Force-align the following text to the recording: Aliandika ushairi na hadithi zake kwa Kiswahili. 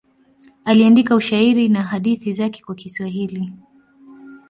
Aliandika 0.65 1.15
ushairi 1.15 1.69
na 1.69 1.83
hadithi 1.83 2.33
zake 2.33 2.63
kwa 2.65 2.75
Kiswahili. 2.75 3.53